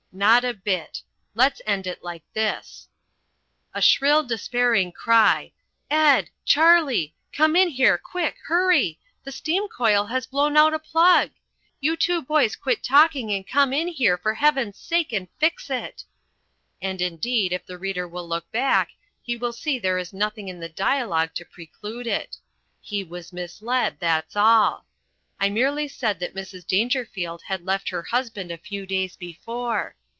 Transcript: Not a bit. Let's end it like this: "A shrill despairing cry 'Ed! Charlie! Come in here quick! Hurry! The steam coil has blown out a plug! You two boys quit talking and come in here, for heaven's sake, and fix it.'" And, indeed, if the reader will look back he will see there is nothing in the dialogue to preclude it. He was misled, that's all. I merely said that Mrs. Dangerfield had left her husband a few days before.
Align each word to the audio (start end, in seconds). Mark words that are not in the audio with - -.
Not 0.13 0.43
a 0.43 0.53
bit. 0.53 1.03
Let's 1.35 1.61
end 1.65 1.87
it 1.87 2.03
like 2.03 2.25
this: 2.33 2.89
"A 3.73 3.81
shrill 3.81 4.23
despairing 4.25 4.91
cry 4.91 5.53
'Ed! 5.89 6.29
Charlie! 6.43 7.15
Come 7.31 7.55
in 7.55 7.69
here 7.69 7.97
quick! 7.97 8.35
Hurry! 8.47 8.99
The 9.23 9.31
steam 9.31 9.69
coil 9.69 10.07
has 10.07 10.27
blown 10.27 10.57
out 10.57 10.73
a 10.73 10.79
plug! 10.79 11.31
You 11.79 11.95
two 11.95 12.21
boys 12.21 12.57
quit 12.57 12.83
talking 12.83 13.31
and 13.31 13.47
come 13.47 13.71
in 13.71 13.87
here, 13.87 14.17
for 14.17 14.33
heaven's 14.33 14.77
sake, 14.77 15.13
and 15.13 15.29
fix 15.39 15.69
it.'" 15.69 16.03
And, 16.81 16.99
indeed, 16.99 17.53
if 17.53 17.65
the 17.65 17.77
reader 17.77 18.05
will 18.05 18.27
look 18.27 18.51
back 18.51 18.89
he 19.23 19.37
will 19.37 19.53
see 19.53 19.79
there 19.79 19.97
is 19.97 20.11
nothing 20.11 20.49
in 20.49 20.59
the 20.59 20.67
dialogue 20.67 21.33
to 21.35 21.45
preclude 21.45 22.05
it. 22.05 22.35
He 22.81 23.01
was 23.01 23.31
misled, 23.31 23.95
that's 24.01 24.35
all. 24.35 24.85
I 25.39 25.47
merely 25.47 25.87
said 25.87 26.19
that 26.19 26.35
Mrs. 26.35 26.67
Dangerfield 26.67 27.43
had 27.43 27.65
left 27.65 27.87
her 27.89 28.03
husband 28.03 28.51
a 28.51 28.57
few 28.57 28.85
days 28.85 29.15
before. 29.15 29.95